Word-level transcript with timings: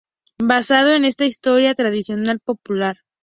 Basado, 0.41 0.93
en 0.95 1.05
esta 1.05 1.25
historia 1.25 1.75
tradicional 1.75 2.39
popular. 2.39 2.97